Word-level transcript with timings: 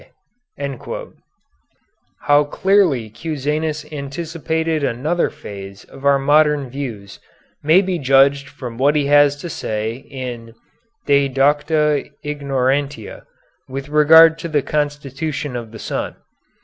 _"How 2.21 2.43
clearly 2.45 3.11
Cusanus 3.11 3.85
anticipated 3.91 4.83
another 4.83 5.29
phase 5.29 5.83
of 5.85 6.05
our 6.05 6.17
modern 6.17 6.71
views 6.71 7.19
may 7.61 7.83
be 7.83 7.99
judged 7.99 8.49
from 8.49 8.79
what 8.79 8.95
he 8.95 9.05
has 9.05 9.35
to 9.35 9.47
say 9.47 9.97
in 10.09 10.55
"De 11.05 11.29
Docta 11.29 12.09
Ignorantia" 12.25 13.27
with 13.69 13.89
regard 13.89 14.39
to 14.39 14.47
the 14.47 14.63
constitution 14.63 15.55
of 15.55 15.71
the 15.71 15.77
sun. 15.77 16.15